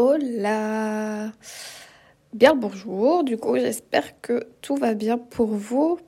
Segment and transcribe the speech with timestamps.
[0.00, 1.32] Hola
[2.32, 5.98] Bien bonjour, du coup j'espère que tout va bien pour vous.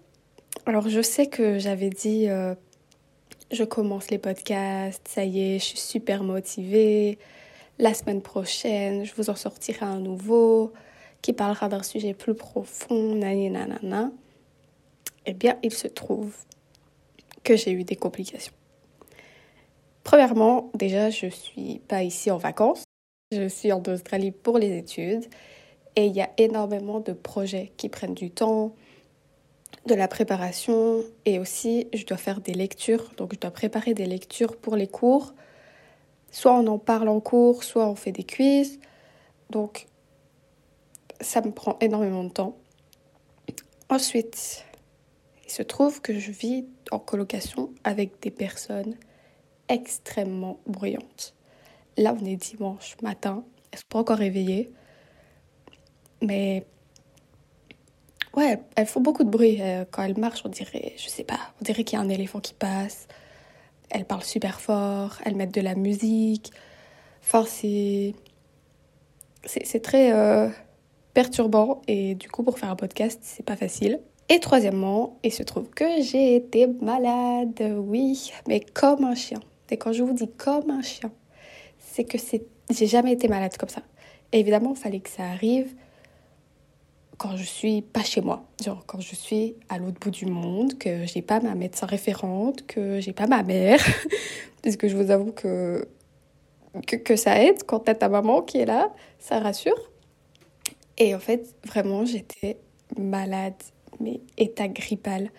[0.65, 2.55] Alors je sais que j'avais dit euh,
[3.51, 7.19] je commence les podcasts, ça y est, je suis super motivée.
[7.80, 10.73] La semaine prochaine, je vous en sortirai un nouveau
[11.20, 14.12] qui parlera d'un sujet plus profond, nanana.
[15.27, 16.37] Eh bien, il se trouve
[17.43, 18.55] que j'ai eu des complications.
[20.05, 22.84] Premièrement, déjà, je suis pas ici en vacances.
[23.33, 25.25] Je suis en Australie pour les études
[25.95, 28.75] et il y a énormément de projets qui prennent du temps,
[29.87, 33.12] de la préparation et aussi je dois faire des lectures.
[33.19, 35.33] Donc je dois préparer des lectures pour les cours.
[36.33, 38.80] Soit on en parle en cours, soit on fait des quiz.
[39.51, 39.87] Donc
[41.20, 42.56] ça me prend énormément de temps.
[43.89, 44.65] Ensuite,
[45.47, 48.97] il se trouve que je vis en colocation avec des personnes
[49.69, 51.36] extrêmement bruyantes.
[51.96, 53.44] Là, on est dimanche matin.
[53.72, 54.72] Elles sont pas encore réveillées.
[56.22, 56.64] Mais
[58.36, 59.58] ouais, elles font beaucoup de bruit.
[59.60, 62.08] Euh, quand elles marchent, on dirait, je sais pas, on dirait qu'il y a un
[62.08, 63.06] éléphant qui passe.
[63.91, 66.52] Elles parlent super fort, elles mettent de la musique.
[67.22, 68.14] Enfin, c'est.
[69.46, 70.50] C'est très euh,
[71.14, 74.00] perturbant et du coup, pour faire un podcast, c'est pas facile.
[74.28, 79.41] Et troisièmement, il se trouve que j'ai été malade, oui, mais comme un chien.
[79.70, 81.11] Et quand je vous dis comme un chien,
[82.01, 83.83] c'est que c'est, j'ai jamais été malade comme ça.
[84.33, 85.75] Et évidemment, il fallait que ça arrive
[87.19, 90.79] quand je suis pas chez moi, genre quand je suis à l'autre bout du monde,
[90.79, 93.84] que j'ai pas ma médecin référente, que j'ai pas ma mère,
[94.62, 95.87] parce que je vous avoue que,
[96.87, 99.91] que, que ça aide quand t'as ta maman qui est là, ça rassure.
[100.97, 102.57] Et en fait, vraiment, j'étais
[102.97, 103.62] malade,
[104.01, 105.31] mais état grippal.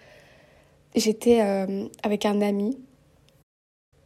[0.96, 2.78] J'étais euh, avec un ami,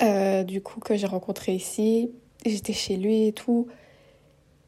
[0.02, 2.12] euh, du coup, que j'ai rencontré ici.
[2.45, 3.67] J'étais chez lui et tout.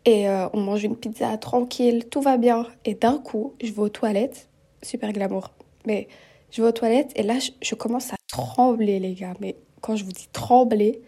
[0.06, 2.66] Et euh, on mange une pizza tranquille, tout va bien.
[2.86, 4.50] Et d'un coup, je vais aux toilettes,
[4.82, 5.52] super glamour.
[5.86, 6.08] Mais
[6.50, 9.34] je vais aux toilettes et là, je, commence à trembler, les gars.
[9.42, 11.02] Mais quand je vous dis trembler,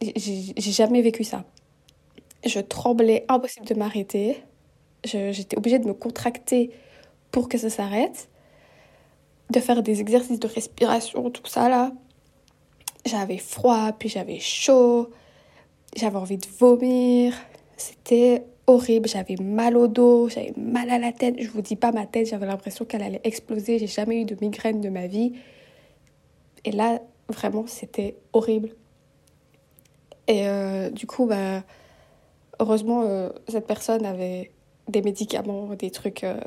[0.00, 1.44] j'ai jamais vécu ça.
[2.44, 4.42] Je tremblais, impossible de m'arrêter.
[5.04, 6.70] J'étais obligée de me contracter
[7.30, 8.30] pour que ça s'arrête.
[9.50, 11.92] De faire des exercices de respiration, tout ça là.
[13.04, 15.10] J'avais froid, puis j'avais chaud,
[15.96, 17.34] j'avais envie de vomir.
[17.76, 21.36] C'était horrible, j'avais mal au dos, j'avais mal à la tête.
[21.40, 23.78] Je vous dis pas ma tête, j'avais l'impression qu'elle allait exploser.
[23.78, 25.32] J'ai jamais eu de migraine de ma vie.
[26.64, 28.70] Et là, vraiment, c'était horrible.
[30.28, 31.64] Et euh, du coup, bah,
[32.60, 34.52] heureusement, euh, cette personne avait
[34.88, 36.40] des médicaments, des trucs euh,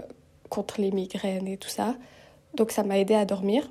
[0.49, 1.95] contre les migraines et tout ça.
[2.55, 3.69] Donc ça m'a aidé à dormir.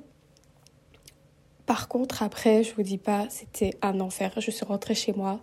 [1.65, 4.31] Par contre, après, je vous dis pas, c'était un enfer.
[4.37, 5.39] Je suis rentrée chez moi,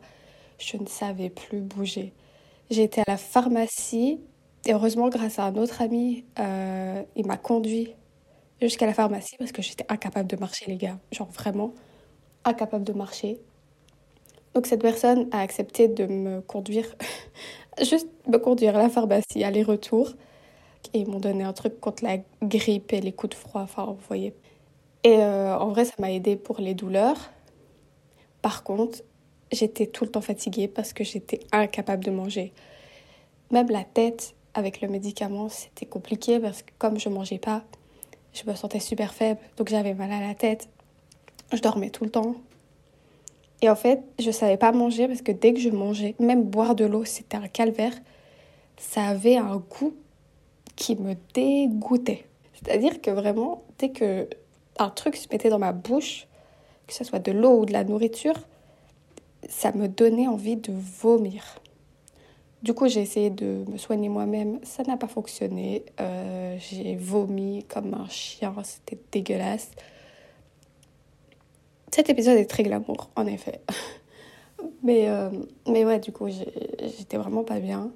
[0.62, 2.12] je ne savais plus bouger.
[2.70, 4.20] J'étais à la pharmacie
[4.64, 7.94] et heureusement, grâce à un autre ami, euh, il m'a conduit
[8.60, 10.98] jusqu'à la pharmacie parce que j'étais incapable de marcher, les gars.
[11.10, 11.74] Genre vraiment
[12.44, 13.40] incapable de marcher.
[14.54, 16.86] Donc cette personne a accepté de me conduire,
[17.82, 20.10] juste me conduire à la pharmacie, aller-retour.
[20.94, 23.62] Et ils m'ont donné un truc contre la grippe et les coups de froid.
[23.62, 24.34] Enfin, vous voyez.
[25.04, 27.30] Et euh, en vrai, ça m'a aidé pour les douleurs.
[28.42, 29.02] Par contre,
[29.52, 32.52] j'étais tout le temps fatiguée parce que j'étais incapable de manger.
[33.50, 37.62] Même la tête avec le médicament, c'était compliqué parce que comme je mangeais pas,
[38.32, 39.40] je me sentais super faible.
[39.56, 40.68] Donc j'avais mal à la tête.
[41.52, 42.34] Je dormais tout le temps.
[43.60, 46.74] Et en fait, je savais pas manger parce que dès que je mangeais, même boire
[46.74, 47.94] de l'eau, c'était un calvaire.
[48.76, 49.94] Ça avait un goût
[50.74, 52.24] qui me dégoûtait.
[52.54, 54.28] C'est-à-dire que vraiment, dès que
[54.78, 56.26] un truc se mettait dans ma bouche,
[56.86, 58.34] que ce soit de l'eau ou de la nourriture,
[59.48, 61.60] ça me donnait envie de vomir.
[62.62, 64.60] Du coup, j'ai essayé de me soigner moi-même.
[64.62, 65.84] Ça n'a pas fonctionné.
[66.00, 68.54] Euh, j'ai vomi comme un chien.
[68.62, 69.70] C'était dégueulasse.
[71.90, 73.60] Cet épisode est très glamour, en effet.
[74.82, 75.30] mais, euh,
[75.66, 77.90] mais ouais, du coup, j'étais vraiment pas bien.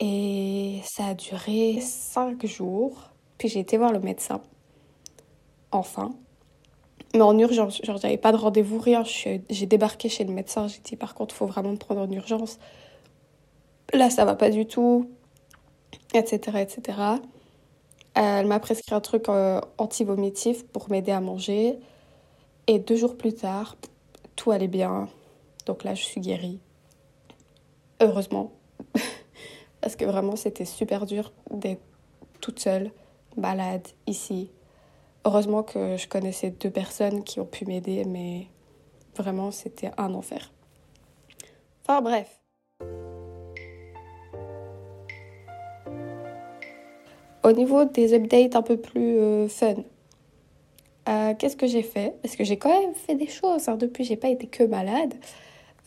[0.00, 3.10] Et ça a duré cinq jours.
[3.38, 4.40] Puis j'ai été voir le médecin
[5.74, 6.14] enfin.
[7.14, 9.04] Mais en urgence, genre j'avais pas de rendez-vous, rien.
[9.04, 12.58] J'ai débarqué chez le médecin, j'ai dit par contre, faut vraiment me prendre en urgence.
[13.92, 15.08] Là, ça va pas du tout,
[16.12, 16.58] etc.
[16.58, 16.98] etc.
[18.14, 21.78] Elle m'a prescrit un truc euh, anti-vomitif pour m'aider à manger.
[22.66, 23.76] Et deux jours plus tard,
[24.34, 25.08] tout allait bien.
[25.66, 26.58] Donc là, je suis guérie.
[28.00, 28.52] Heureusement.
[29.80, 31.82] Parce que vraiment, c'était super dur d'être
[32.40, 32.90] toute seule,
[33.36, 34.50] malade, ici,
[35.24, 38.46] Heureusement que je connaissais deux personnes qui ont pu m'aider, mais
[39.16, 40.52] vraiment, c'était un enfer.
[41.82, 42.40] Enfin bref.
[47.42, 49.74] Au niveau des updates un peu plus euh, fun,
[51.08, 52.14] euh, qu'est-ce que j'ai fait?
[52.22, 53.68] Parce que j'ai quand même fait des choses.
[53.68, 53.76] Hein.
[53.76, 55.14] Depuis, j'ai pas été que malade.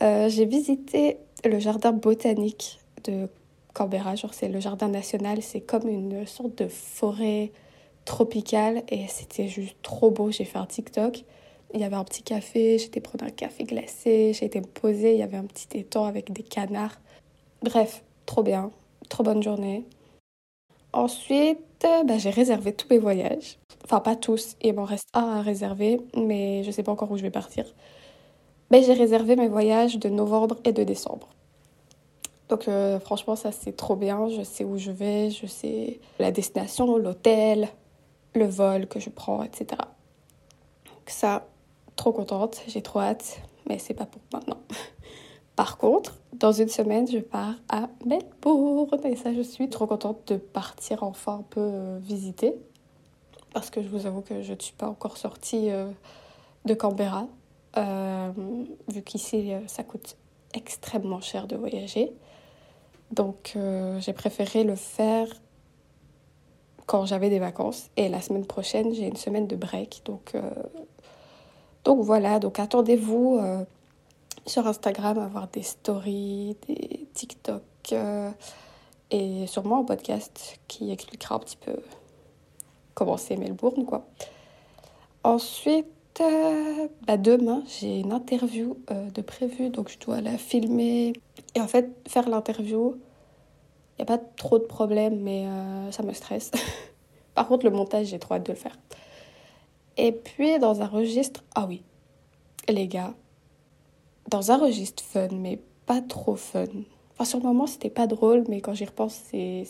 [0.02, 3.28] Euh, j'ai visité le jardin botanique de
[3.74, 4.14] Canberra.
[4.14, 5.42] Genre, c'est le jardin national.
[5.42, 7.50] C'est comme une sorte de forêt
[8.08, 10.30] tropicale et c'était juste trop beau.
[10.30, 11.24] J'ai fait un TikTok.
[11.74, 12.78] Il y avait un petit café.
[12.78, 14.32] J'étais prendre un café glacé.
[14.32, 14.66] J'ai été me.
[14.92, 16.98] Il y avait un petit étang avec des canards.
[17.62, 18.70] Bref, trop bien.
[19.10, 19.84] Trop bonne journée.
[20.94, 23.58] Ensuite, bah, j'ai réservé tous mes voyages.
[23.84, 27.18] Enfin, pas tous, il m'en reste un à réserver, mais je sais pas encore où
[27.18, 27.66] je vais partir.
[28.70, 31.28] Mais j'ai réservé mes voyages de novembre et de décembre.
[32.48, 34.28] Donc euh, franchement, ça c'est trop bien.
[34.28, 37.68] Je sais où je vais, je sais la destination, l'hôtel,
[38.34, 39.80] le vol que je prends, etc.
[40.86, 41.46] Donc ça,
[41.96, 44.58] trop contente, j'ai trop hâte, mais c'est pas pour maintenant.
[45.56, 50.28] Par contre, dans une semaine, je pars à Melbourne et ça, je suis trop contente
[50.28, 52.54] de partir enfin un peu euh, visiter
[53.52, 55.90] parce que je vous avoue que je ne suis pas encore sortie euh,
[56.64, 57.26] de Canberra
[57.76, 58.30] euh,
[58.88, 60.16] vu qu'ici ça coûte
[60.54, 62.12] extrêmement cher de voyager.
[63.10, 63.56] Donc
[63.98, 65.26] j'ai préféré le faire
[66.88, 70.34] quand j'avais des vacances et la semaine prochaine j'ai une semaine de break donc
[71.84, 73.38] donc voilà donc attendez-vous
[74.48, 77.62] sur Instagram, avoir des stories, des TikTok
[77.92, 78.30] euh,
[79.10, 81.76] et sûrement un podcast qui expliquera un petit peu
[82.94, 84.06] comment c'est Melbourne, quoi.
[85.22, 85.86] Ensuite,
[86.20, 91.12] euh, bah demain, j'ai une interview euh, de prévu, donc je dois la filmer.
[91.54, 92.96] Et en fait, faire l'interview,
[93.98, 95.46] n'y a pas trop de problème, mais
[95.90, 96.50] ça me stresse.
[97.34, 98.76] Par contre, le montage, j'ai trop hâte de le faire.
[99.96, 101.82] Et puis, dans un registre, ah oui,
[102.68, 103.14] les gars,
[104.28, 106.66] dans un registre fun, mais pas trop fun.
[107.12, 109.66] Enfin, sur le moment, c'était pas drôle, mais quand j'y repense, c'est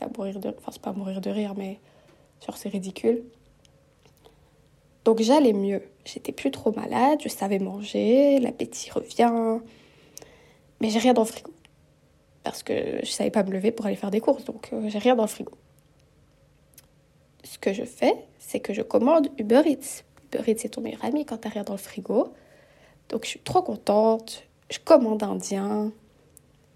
[0.00, 0.48] à mourir de...
[0.48, 1.80] Enfin, c'est pas à mourir de rire, mais
[2.46, 3.24] genre, c'est ridicule.
[5.04, 5.82] Donc j'allais mieux.
[6.04, 9.58] J'étais plus trop malade, je savais manger, l'appétit revient.
[10.80, 11.51] Mais j'ai rien dans le frigo.
[12.44, 14.98] Parce que je savais pas me lever pour aller faire des courses, donc euh, j'ai
[14.98, 15.52] rien dans le frigo.
[17.44, 20.02] Ce que je fais, c'est que je commande Uber Eats.
[20.24, 22.32] Uber Eats, c'est ton meilleur ami quand t'as rien dans le frigo.
[23.08, 24.44] Donc je suis trop contente.
[24.70, 25.92] Je commande indien.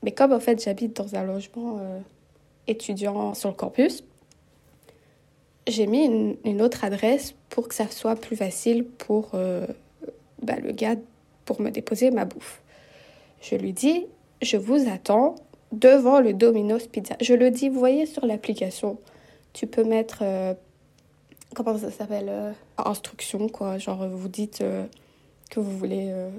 [0.03, 1.99] Mais comme en fait j'habite dans un logement euh,
[2.67, 4.05] étudiant sur le campus,
[5.67, 9.67] j'ai mis une, autre adresse pour que ça soit plus facile pour euh,
[10.43, 10.95] bah, le gars
[11.45, 12.61] pour me déposer ma bouffe.
[13.41, 14.07] Je lui dis,
[14.43, 15.37] je vous attends
[15.73, 17.17] devant le Domino's Pizza.
[17.21, 18.99] Je le dis, vous voyez sur l'application,
[19.53, 20.55] tu peux mettre, euh,
[21.55, 23.79] comment ça s'appelle, instruction, quoi.
[23.79, 24.63] Genre, vous dites
[25.51, 26.31] que vous voulez, euh,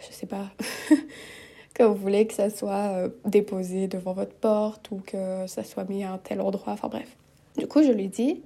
[0.00, 0.50] je sais pas,
[1.74, 5.88] que vous voulez que ça soit euh, déposé devant votre porte ou que ça soit
[5.88, 7.16] mis à un tel endroit, enfin bref.
[7.56, 8.42] Du coup, je lui dis,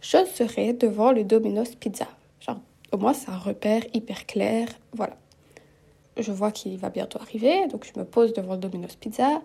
[0.00, 2.06] je serai devant le Domino's Pizza.
[2.40, 2.60] Genre,
[2.92, 5.16] au moins, c'est un repère hyper clair, voilà.
[6.16, 9.42] Je vois qu'il va bientôt arriver, donc je me pose devant le Domino's Pizza.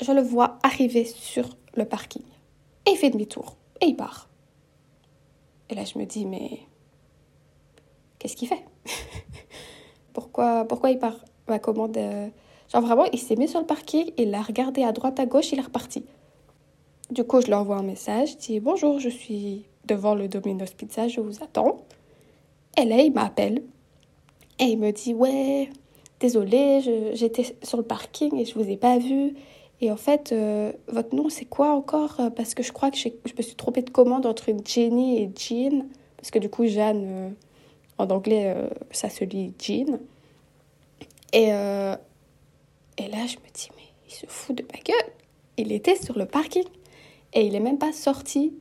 [0.00, 2.22] Je le vois arriver sur le parking.
[2.86, 3.56] Et il fait demi-tour.
[3.80, 4.28] Et il part.
[5.68, 6.60] Et là, je me dis, mais
[8.18, 8.64] qu'est-ce qu'il fait?
[10.12, 11.22] Pourquoi, pourquoi il part?
[11.46, 11.94] Ma commande.
[11.98, 12.28] Euh,
[12.72, 15.52] genre vraiment, il s'est mis sur le parking, il l'a regardé à droite, à gauche,
[15.52, 16.06] il est reparti.
[17.10, 20.72] Du coup, je lui envoie un message, je dis Bonjour, je suis devant le Domino's
[20.72, 21.84] Pizza, je vous attends.
[22.78, 23.62] Et là, il m'appelle
[24.58, 25.70] et il me dit Ouais,
[26.20, 29.34] désolé, j'étais sur le parking et je vous ai pas vu.
[29.80, 32.18] Et en fait, euh, votre nom, c'est quoi encore?
[32.34, 35.86] Parce que je crois que je me suis trompée de commande entre Jenny et Jean.
[36.16, 37.30] Parce que du coup, Jeanne, euh,
[37.98, 40.00] en anglais, euh, ça se lit jean.
[41.32, 41.94] Et, euh,
[42.98, 45.12] et là, je me dis, mais il se fout de ma gueule.
[45.56, 46.64] Il était sur le parking
[47.32, 48.54] et il est même pas sorti.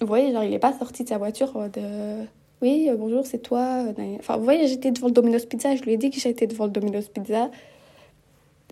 [0.00, 2.24] Vous voyez, genre, il n'est pas sorti de sa voiture de.
[2.60, 3.84] Oui, euh, bonjour, c'est toi.
[4.18, 5.76] Enfin, vous voyez, j'étais devant le Domino's Pizza.
[5.76, 7.52] Je lui ai dit que j'étais devant le Domino's Pizza.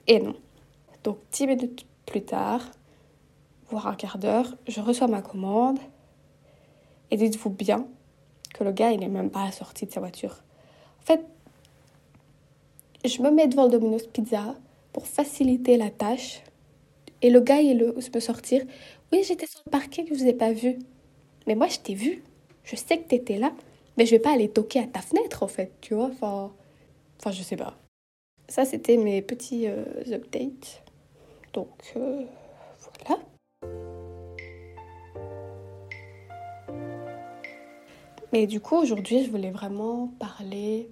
[0.08, 0.34] Et non.
[1.04, 2.62] Donc, dix minutes plus tard,
[3.70, 5.78] voire un quart d'heure, je reçois ma commande.
[7.12, 7.86] Et dites-vous bien
[8.54, 10.42] que le gars, il n'est même pas sorti de sa voiture.
[11.02, 11.24] En fait,
[13.04, 14.56] je me mets devant le Domino's Pizza
[14.92, 16.42] pour faciliter la tâche.
[17.22, 18.64] Et le gars, il peut sortir.
[19.12, 20.76] Oui, j'étais sur le parking, je vous ai pas vu.
[21.46, 22.24] Mais moi, je t'ai vu.
[22.64, 23.52] Je sais que tu étais là.
[23.96, 26.06] Mais je vais pas aller toquer à ta fenêtre, en fait, tu vois.
[26.06, 26.52] Enfin,
[27.18, 27.76] enfin je sais pas.
[28.48, 30.82] Ça, c'était mes petits euh, updates.
[31.52, 32.22] Donc, euh,
[33.06, 33.22] voilà.
[38.32, 40.90] Et du coup, aujourd'hui, je voulais vraiment parler.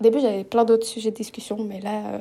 [0.00, 2.18] Au début, j'avais plein d'autres sujets de discussion, mais là, euh,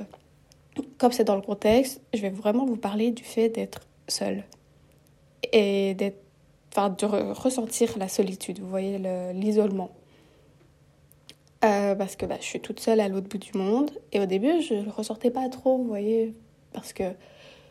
[0.97, 4.43] comme c'est dans le contexte, je vais vraiment vous parler du fait d'être seule
[5.51, 6.22] et d'être,
[6.75, 8.97] enfin, de ressentir la solitude, vous voyez,
[9.33, 9.91] l'isolement.
[11.63, 13.91] Euh, parce que bah, je suis toute seule à l'autre bout du monde.
[14.11, 16.33] Et au début, je ne ressortais pas trop, vous voyez,
[16.73, 17.03] parce que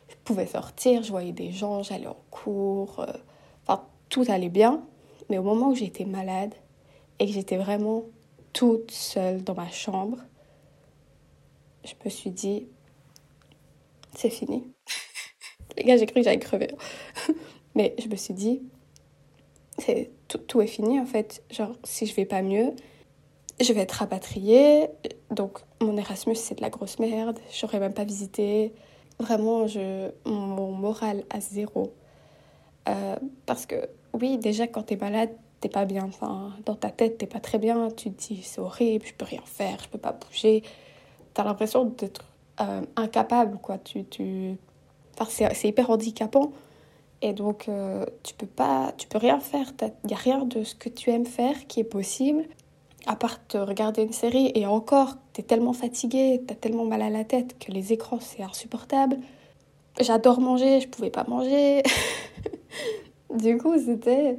[0.09, 3.13] je pouvais sortir, je voyais des gens, j'allais en cours, euh,
[3.67, 4.83] enfin, tout allait bien.
[5.29, 6.55] Mais au moment où j'étais malade
[7.19, 8.05] et que j'étais vraiment
[8.53, 10.19] toute seule dans ma chambre,
[11.85, 12.69] je me suis dit,
[14.15, 14.65] c'est fini.
[15.77, 16.69] Les gars, j'ai cru que j'allais crever.
[17.75, 18.63] Mais je me suis dit,
[20.29, 21.43] tout, est fini en fait.
[21.51, 22.73] Genre, si je vais pas mieux,
[23.61, 24.89] je vais être rapatriée.
[25.31, 27.39] Donc, mon Erasmus, c'est de la grosse merde.
[27.53, 28.73] J'aurais même pas visité.
[29.19, 31.93] Vraiment, je, mon moral à zéro.
[32.89, 36.11] Euh, parce que, oui, déjà, quand t'es malade, t'es pas bien.
[36.65, 37.89] Dans ta tête, t'es pas très bien.
[37.91, 40.63] Tu te dis, c'est horrible, je peux rien faire, je peux pas bouger.
[41.35, 42.25] T'as l'impression d'être
[42.61, 43.79] euh, incapable, quoi.
[43.79, 44.57] Tu, tu...
[45.29, 46.53] C'est hyper handicapant.
[47.23, 49.73] Et donc, euh, tu peux pas, tu peux rien faire.
[49.81, 52.45] Il n'y a rien de ce que tu aimes faire qui est possible,
[53.07, 54.51] à part te regarder une série.
[54.57, 57.93] Et encore, tu es tellement fatigué, tu as tellement mal à la tête que les
[57.93, 59.19] écrans, c'est insupportable.
[60.01, 61.85] J'adore manger, je pouvais pas manger.
[63.35, 64.39] du coup, c'était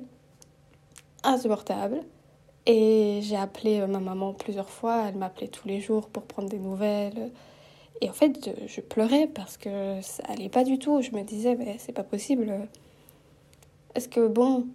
[1.23, 2.01] insupportable.
[2.65, 6.49] Et j'ai appelé euh, ma maman plusieurs fois, elle m'appelait tous les jours pour prendre
[6.49, 7.31] des nouvelles.
[8.03, 11.01] Et en fait, je pleurais parce que ça allait pas du tout.
[11.01, 12.67] Je me disais, mais c'est pas possible.
[13.95, 14.67] Est-ce que, bon,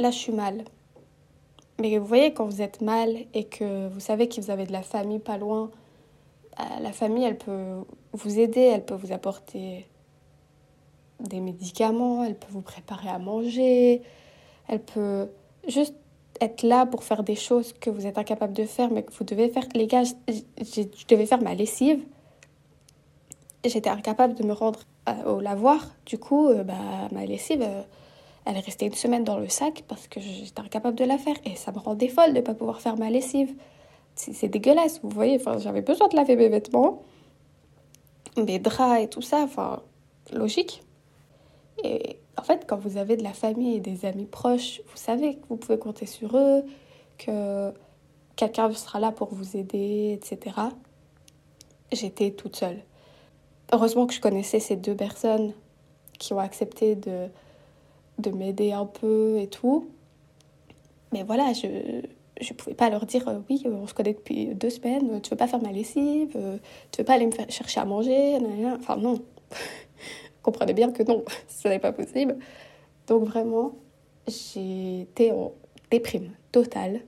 [0.00, 0.64] là, je suis mal.
[1.78, 4.72] Mais vous voyez, quand vous êtes mal et que vous savez que vous avez de
[4.72, 5.70] la famille pas loin,
[6.56, 9.86] bah, la famille, elle peut vous aider, elle peut vous apporter
[11.20, 14.02] des médicaments, elle peut vous préparer à manger,
[14.66, 15.28] elle peut
[15.68, 15.94] juste
[16.40, 19.24] être là pour faire des choses que vous êtes incapable de faire, mais que vous
[19.24, 19.64] devez faire.
[19.74, 22.00] Les gars, je, devais faire ma lessive.
[23.64, 24.80] J'étais incapable de me rendre
[25.26, 25.86] au lavoir.
[26.06, 26.74] Du coup, euh, bah,
[27.12, 27.82] ma lessive, euh,
[28.44, 31.36] elle est restée une semaine dans le sac parce que j'étais incapable de la faire.
[31.44, 33.54] Et ça me rendait folle de ne pas pouvoir faire ma lessive.
[34.14, 35.36] C'est dégueulasse, vous voyez.
[35.36, 37.02] Enfin, j'avais besoin de laver mes vêtements,
[38.36, 39.42] mes draps et tout ça.
[39.42, 39.82] Enfin,
[40.32, 40.82] logique.
[41.84, 45.36] Et en fait, quand vous avez de la famille et des amis proches, vous savez
[45.36, 46.62] que vous pouvez compter sur eux,
[47.18, 47.72] que
[48.36, 50.56] quelqu'un sera là pour vous aider, etc.
[51.90, 52.78] J'étais toute seule.
[53.72, 55.52] Heureusement que je connaissais ces deux personnes
[56.18, 57.26] qui ont accepté de,
[58.18, 59.88] de m'aider un peu et tout.
[61.12, 64.70] Mais voilà, je ne pouvais pas leur dire euh, oui, on se connaît depuis deux
[64.70, 66.58] semaines, tu veux pas faire ma lessive, euh,
[66.92, 68.38] tu veux pas aller me chercher à manger,
[68.78, 69.18] enfin non.
[70.50, 72.36] Comprenez bien que non, ce n'est pas possible.
[73.06, 73.72] Donc vraiment,
[74.26, 75.52] j'étais en
[75.90, 77.00] déprime totale.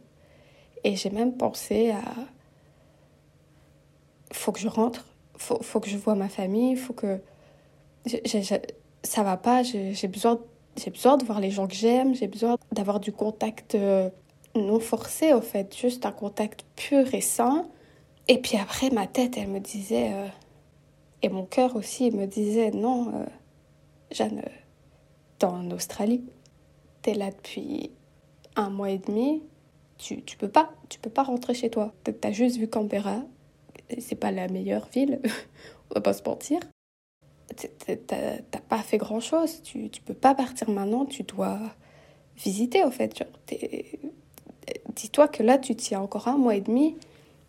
[0.85, 2.03] Et j'ai même pensé à...
[4.33, 5.07] Faut que je rentre,
[5.37, 7.21] faut, faut que je vois ma famille, faut que...
[9.03, 10.39] Ça va pas, j'ai besoin,
[10.87, 14.09] besoin de voir les gens que j'aime, j'ai besoin d'avoir du contact euh,
[14.55, 17.67] non forcé, au fait, juste un contact pur et sain.
[18.29, 20.13] Et puis après, ma tête, elle me disait...
[20.13, 20.27] Euh,
[21.23, 23.27] et mon cœur aussi me disait non, euh,
[24.11, 24.43] Jeanne,
[25.39, 26.25] t'es en Australie,
[27.03, 27.91] t'es là depuis
[28.57, 29.43] un mois et demi,
[29.99, 31.93] tu, tu peux pas, tu peux pas rentrer chez toi.
[32.21, 33.23] T'as juste vu Canberra,
[33.99, 35.21] c'est pas la meilleure ville,
[35.91, 36.61] on va pas se mentir.
[38.07, 41.59] T'as pas fait grand chose, tu, tu peux pas partir maintenant, tu dois
[42.37, 43.23] visiter en fait.
[44.95, 46.97] Dis-toi que là tu tiens encore un mois et demi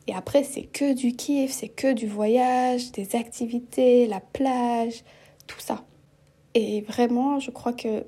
[0.08, 5.03] et après, c'est que du kiff, c'est que du voyage, des activités, la plage,
[5.48, 5.84] tout ça.
[6.53, 8.05] Et vraiment, je crois que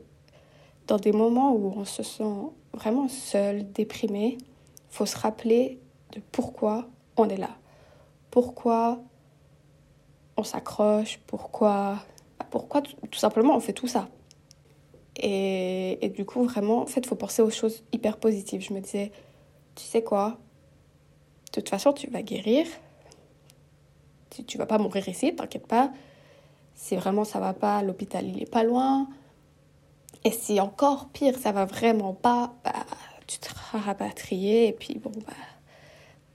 [0.88, 4.38] dans des moments où on se sent vraiment seul, déprimé,
[4.90, 5.80] faut se rappeler
[6.12, 7.58] de pourquoi on est là.
[8.32, 9.00] Pourquoi
[10.36, 12.00] on s'accroche, pourquoi,
[12.50, 14.10] pourquoi tout simplement on fait tout ça.
[15.16, 18.62] Et, et du coup, vraiment, en fait, il faut penser aux choses hyper positives.
[18.62, 19.12] Je me disais,
[19.76, 20.40] tu sais quoi,
[21.54, 22.66] de toute façon, tu vas guérir.
[24.32, 25.92] Tu, tu vas pas mourir ici, t'inquiète pas.
[26.74, 29.08] Si vraiment ça va pas, l'hôpital il est pas loin.
[30.24, 32.74] Et si encore pire, ça va vraiment pas, bah,
[33.28, 35.34] tu seras rapatrié et puis bon, bah,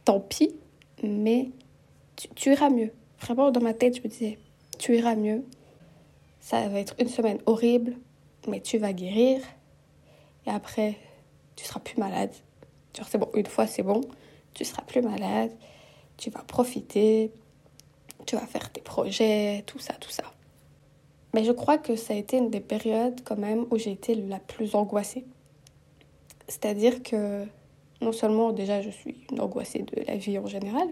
[0.04, 0.54] tant pis,
[1.02, 1.50] mais
[2.36, 2.92] tu, iras mieux.
[3.20, 4.38] Vraiment, dans ma tête, je me disais,
[4.78, 5.44] tu iras mieux.
[6.40, 7.96] Ça va être une semaine horrible,
[8.46, 9.40] mais tu vas guérir.
[10.46, 10.96] Et après,
[11.56, 12.30] tu seras plus malade.
[12.92, 14.02] c'est bon, une fois c'est bon
[14.58, 15.52] tu seras plus malade,
[16.16, 17.30] tu vas profiter,
[18.26, 20.24] tu vas faire tes projets, tout ça, tout ça.
[21.32, 24.16] Mais je crois que ça a été une des périodes quand même où j'ai été
[24.16, 25.24] la plus angoissée.
[26.48, 27.44] C'est-à-dire que
[28.00, 30.88] non seulement déjà je suis une angoissée de la vie en général,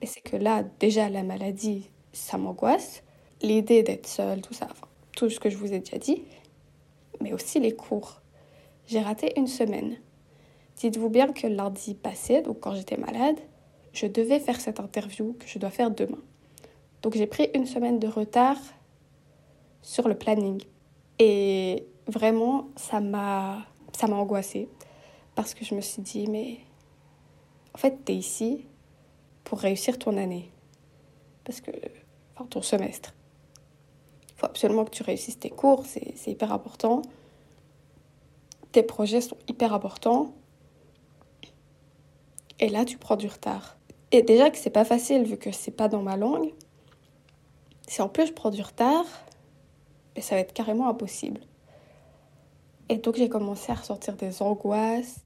[0.00, 3.04] mais c'est que là déjà la maladie, ça m'angoisse.
[3.40, 4.66] L'idée d'être seule, tout ça,
[5.14, 6.24] tout ce que je vous ai déjà dit,
[7.20, 8.20] mais aussi les cours.
[8.88, 9.98] J'ai raté une semaine.
[10.78, 13.36] Dites-vous bien que lundi passé, donc quand j'étais malade,
[13.92, 16.22] je devais faire cette interview que je dois faire demain.
[17.02, 18.56] Donc j'ai pris une semaine de retard
[19.82, 20.62] sur le planning.
[21.18, 24.68] Et vraiment, ça m'a ça m'a angoissée
[25.34, 26.58] parce que je me suis dit mais
[27.74, 28.64] en fait, tu es ici
[29.42, 30.52] pour réussir ton année.
[31.44, 31.72] Parce que
[32.34, 33.14] enfin ton semestre.
[34.30, 37.02] Il faut absolument que tu réussisses tes cours, c'est hyper important.
[38.70, 40.34] Tes projets sont hyper importants.
[42.60, 43.76] Et là, tu prends du retard.
[44.10, 46.52] Et déjà que c'est pas facile vu que c'est pas dans ma langue.
[47.86, 49.04] Si en plus je prends du retard,
[50.14, 51.40] ben ça va être carrément impossible.
[52.88, 55.20] Et donc j'ai commencé à ressentir des angoisses.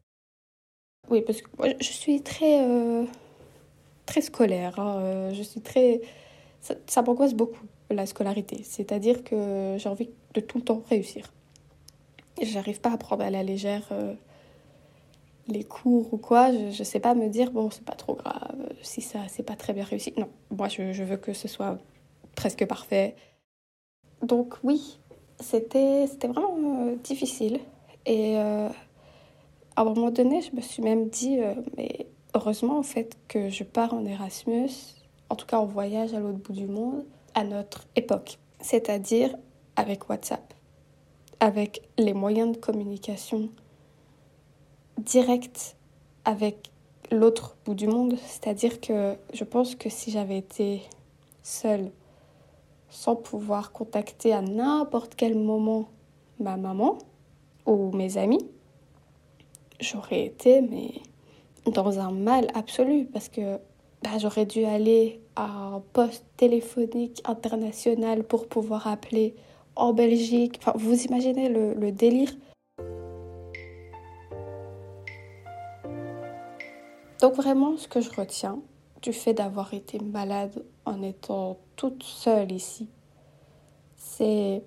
[1.11, 1.49] Oui, parce que
[1.81, 3.05] je suis très, euh,
[4.07, 4.79] très scolaire.
[4.79, 4.99] Hein.
[5.01, 6.01] Euh, je suis très.
[6.61, 8.63] Ça, ça m'angoisse beaucoup, la scolarité.
[8.65, 11.33] C'est-à-dire que j'ai envie de tout le temps réussir.
[12.41, 13.87] J'arrive pas à prendre à la légère.
[13.93, 14.15] Euh,
[15.53, 18.57] les cours ou quoi, je, ne sais pas me dire, bon, c'est pas trop grave,
[18.83, 20.13] si ça, c'est pas très bien réussi.
[20.17, 21.79] Non, moi, je, veux que ce soit
[22.35, 23.15] presque parfait.
[24.23, 24.99] Donc, oui,
[25.41, 27.61] c'était, c'était vraiment euh, difficile.
[28.07, 28.69] Et euh,
[29.77, 33.49] à un moment donné, je me suis même dit, euh, mais heureusement, en fait, que
[33.49, 34.71] je pars en Erasmus,
[35.29, 37.05] en tout cas en voyage à l'autre bout du monde,
[37.35, 38.39] à notre époque.
[38.61, 39.37] C'est-à-dire
[39.77, 40.55] avec WhatsApp,
[41.41, 43.49] avec les moyens de communication
[45.03, 45.77] direct
[46.25, 46.71] avec
[47.11, 48.17] l'autre bout du monde.
[48.27, 50.83] C'est-à-dire que je pense que si j'avais été
[51.43, 51.91] seule,
[52.89, 55.89] sans pouvoir contacter à n'importe quel moment
[56.39, 56.99] ma maman
[57.67, 58.47] ou mes amis,
[59.81, 60.91] j'aurais été mais
[61.71, 63.59] dans un mal absolu parce que
[64.03, 69.35] bah, j'aurais dû aller à un poste téléphonique international pour pouvoir appeler
[69.77, 70.59] en Belgique.
[70.59, 72.33] Enfin, vous imaginez le, le délire
[77.23, 78.59] Donc vraiment, ce que je retiens
[79.01, 82.89] du fait d'avoir été malade en étant toute seule ici,
[83.95, 84.65] c'est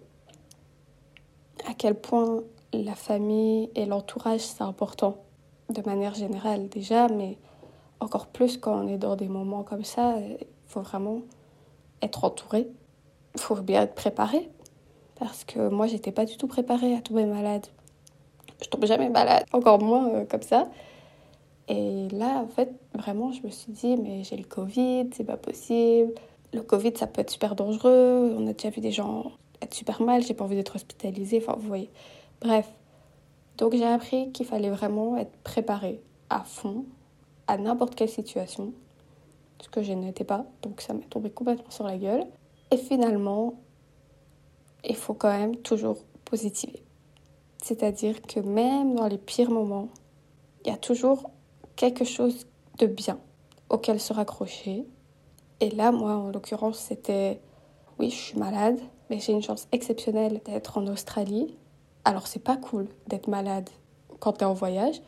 [1.67, 5.17] à quel point la famille et l'entourage, c'est important,
[5.69, 7.37] de manière générale déjà, mais
[7.99, 11.23] encore plus quand on est dans des moments comme ça, il faut vraiment
[12.01, 12.69] être entouré,
[13.33, 14.49] il faut bien être préparé,
[15.19, 17.67] parce que moi, j'étais pas du tout préparée à tomber malade.
[18.63, 20.69] Je tombe jamais malade, encore moins euh, comme ça.
[21.67, 25.37] Et là, en fait, vraiment, je me suis dit, mais j'ai le Covid, c'est pas
[25.37, 26.13] possible.
[26.53, 28.35] Le Covid, ça peut être super dangereux.
[28.37, 31.37] On a déjà vu des gens être super mal, j'ai pas envie d'être hospitalisée.
[31.41, 31.89] Enfin, vous voyez.
[32.41, 32.71] Bref.
[33.57, 36.85] Donc, j'ai appris qu'il fallait vraiment être préparé à fond
[37.47, 38.73] à n'importe quelle situation.
[39.61, 40.45] Ce que je n'étais pas.
[40.61, 42.25] Donc, ça m'est tombé complètement sur la gueule.
[42.71, 43.55] Et finalement,
[44.83, 46.83] il faut quand même toujours positiver.
[47.63, 49.89] C'est-à-dire que même dans les pires moments,
[50.63, 51.31] il y a toujours
[51.75, 52.45] quelque chose
[52.79, 53.19] de bien
[53.69, 54.85] auquel se raccrocher.
[55.59, 57.39] Et là, moi, en l'occurrence, c'était
[57.99, 61.55] oui, je suis malade, mais j'ai une chance exceptionnelle d'être en Australie.
[62.03, 63.69] Alors, c'est pas cool d'être malade
[64.19, 65.01] quand tu es en voyage,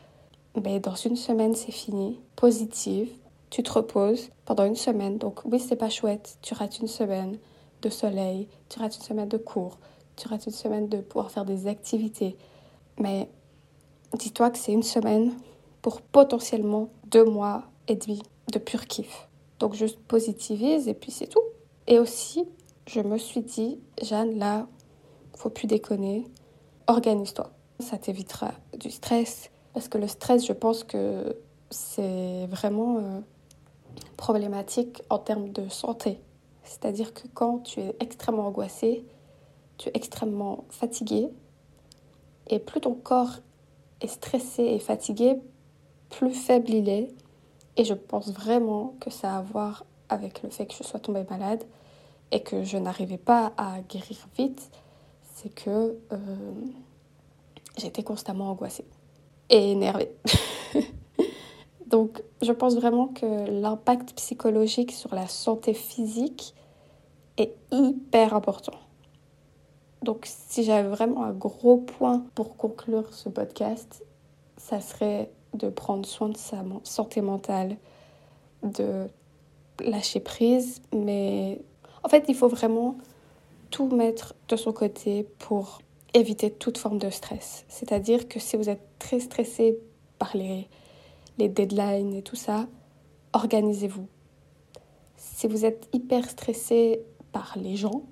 [0.64, 2.18] mais dans une semaine, c'est fini.
[2.36, 3.10] Positive,
[3.50, 5.18] tu te reposes pendant une semaine.
[5.18, 6.38] Donc, oui, c'est pas chouette.
[6.42, 7.38] Tu rates une semaine
[7.82, 9.78] de soleil, tu rates une semaine de cours,
[10.16, 12.36] tu rates une semaine de pouvoir faire des activités.
[12.98, 13.28] Mais
[14.14, 15.32] dis-toi que c'est une semaine
[16.12, 18.22] potentiellement deux mois et demi
[18.52, 19.28] de pur kiff.
[19.58, 21.42] Donc juste positivise et puis c'est tout.
[21.86, 22.44] Et aussi,
[22.86, 24.66] je me suis dit, Jeanne, là,
[25.36, 26.26] faut plus déconner,
[26.86, 27.50] organise-toi.
[27.80, 29.50] Ça t'évitera du stress.
[29.72, 31.36] Parce que le stress, je pense que
[31.70, 33.20] c'est vraiment euh,
[34.16, 36.20] problématique en termes de santé.
[36.64, 39.04] C'est-à-dire que quand tu es extrêmement angoissé,
[39.78, 41.28] tu es extrêmement fatigué,
[42.48, 43.36] et plus ton corps
[44.00, 45.40] est stressé et fatigué,
[46.10, 47.08] plus faible il est.
[47.76, 51.00] Et je pense vraiment que ça a à voir avec le fait que je sois
[51.00, 51.62] tombée malade
[52.30, 54.70] et que je n'arrivais pas à guérir vite.
[55.34, 56.16] C'est que euh,
[57.76, 58.84] j'étais constamment angoissée
[59.50, 60.10] et énervée.
[61.86, 66.54] Donc je pense vraiment que l'impact psychologique sur la santé physique
[67.36, 68.74] est hyper important.
[70.02, 74.04] Donc si j'avais vraiment un gros point pour conclure ce podcast,
[74.56, 77.76] ça serait de prendre soin de sa santé mentale,
[78.62, 79.06] de
[79.80, 81.60] lâcher prise, mais
[82.02, 82.96] en fait, il faut vraiment
[83.70, 85.80] tout mettre de son côté pour
[86.14, 87.64] éviter toute forme de stress.
[87.68, 89.78] C'est-à-dire que si vous êtes très stressé
[90.18, 90.68] par les,
[91.38, 92.66] les deadlines et tout ça,
[93.32, 94.06] organisez-vous.
[95.16, 98.02] Si vous êtes hyper stressé par les gens,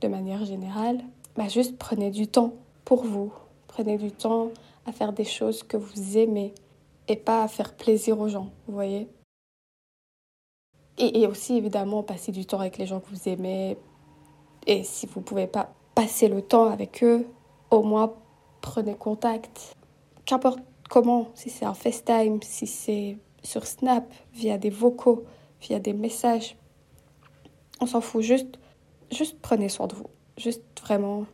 [0.00, 0.98] de manière générale,
[1.36, 3.32] bah juste prenez du temps pour vous.
[3.68, 4.50] Prenez du temps
[4.86, 6.52] à faire des choses que vous aimez
[7.16, 9.08] pas à faire plaisir aux gens, vous voyez.
[10.98, 13.78] Et, et aussi, évidemment, passer du temps avec les gens que vous aimez.
[14.66, 17.26] Et si vous ne pouvez pas passer le temps avec eux,
[17.70, 18.14] au moins
[18.60, 19.76] prenez contact.
[20.24, 25.24] Qu'importe comment, si c'est un FaceTime, si c'est sur Snap, via des vocaux,
[25.60, 26.56] via des messages.
[27.80, 28.58] On s'en fout, juste,
[29.10, 30.06] juste prenez soin de vous.
[30.36, 31.26] Juste vraiment,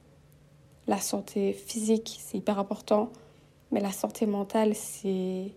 [0.86, 3.10] la santé physique, c'est hyper important.
[3.70, 5.52] Mais la santé mentale, c'est.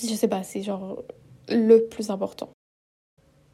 [0.00, 1.02] Je sais pas, c'est genre
[1.48, 2.50] le plus important.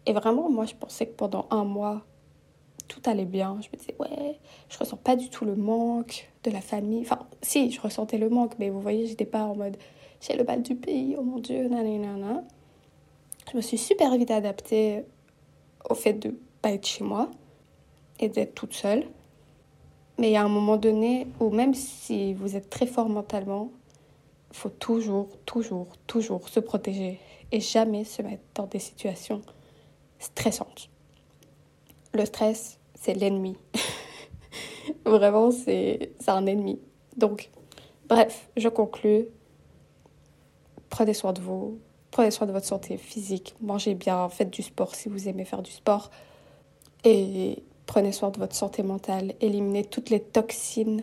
[0.07, 2.03] Et vraiment, moi, je pensais que pendant un mois,
[2.88, 3.59] tout allait bien.
[3.61, 7.03] Je me disais, ouais, je ressens pas du tout le manque de la famille.
[7.03, 9.77] Enfin, si, je ressentais le manque, mais vous voyez, j'étais pas en mode,
[10.21, 12.42] j'ai le bal du pays, oh mon dieu, nanana.
[13.51, 15.05] Je me suis super vite adaptée
[15.88, 17.31] au fait de pas être chez moi
[18.18, 19.05] et d'être toute seule.
[20.18, 23.71] Mais il y a un moment donné où même si vous êtes très fort mentalement,
[24.53, 29.43] faut toujours, toujours, toujours se protéger et jamais se mettre dans des situations
[30.19, 30.88] stressantes.
[32.15, 33.57] Le stress, c'est l'ennemi.
[35.05, 36.79] Vraiment, c'est un ennemi.
[37.17, 37.51] Donc,
[38.09, 39.27] bref, je conclus.
[40.88, 41.79] Prenez soin de vous,
[42.11, 45.62] prenez soin de votre santé physique, mangez bien, faites du sport si vous aimez faire
[45.62, 46.11] du sport.
[47.05, 51.03] Et prenez soin de votre santé mentale, éliminez toutes les toxines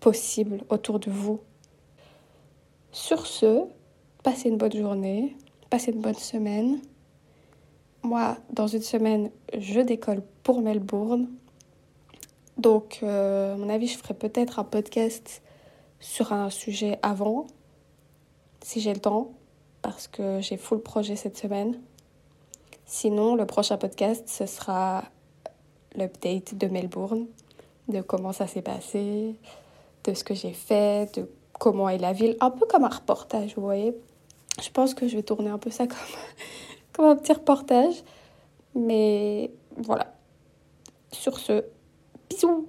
[0.00, 1.40] possibles autour de vous.
[2.96, 3.66] Sur ce,
[4.22, 5.36] passez une bonne journée,
[5.68, 6.80] passez une bonne semaine.
[8.02, 11.28] Moi, dans une semaine, je décolle pour Melbourne.
[12.56, 15.42] Donc, euh, à mon avis, je ferai peut-être un podcast
[16.00, 17.48] sur un sujet avant,
[18.62, 19.32] si j'ai le temps,
[19.82, 21.78] parce que j'ai full projet cette semaine.
[22.86, 25.04] Sinon, le prochain podcast, ce sera
[25.94, 27.26] l'update de Melbourne,
[27.88, 29.36] de comment ça s'est passé,
[30.04, 33.54] de ce que j'ai fait, de comment est la ville, un peu comme un reportage,
[33.56, 33.96] vous voyez.
[34.62, 35.98] Je pense que je vais tourner un peu ça comme
[36.92, 38.02] comme un petit reportage.
[38.74, 40.14] Mais voilà.
[41.12, 41.64] Sur ce,
[42.28, 42.68] bisous